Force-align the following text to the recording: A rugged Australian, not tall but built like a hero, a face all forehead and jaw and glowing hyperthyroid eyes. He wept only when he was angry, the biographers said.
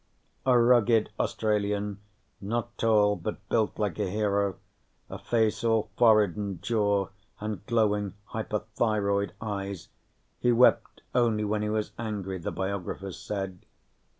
A 0.47 0.57
rugged 0.57 1.11
Australian, 1.19 1.99
not 2.41 2.75
tall 2.79 3.15
but 3.15 3.47
built 3.49 3.77
like 3.77 3.99
a 3.99 4.09
hero, 4.09 4.55
a 5.11 5.19
face 5.19 5.63
all 5.63 5.91
forehead 5.95 6.35
and 6.35 6.59
jaw 6.59 7.09
and 7.39 7.63
glowing 7.67 8.15
hyperthyroid 8.33 9.33
eyes. 9.39 9.89
He 10.39 10.51
wept 10.51 11.03
only 11.13 11.43
when 11.43 11.61
he 11.61 11.69
was 11.69 11.91
angry, 11.99 12.39
the 12.39 12.49
biographers 12.51 13.19
said. 13.19 13.59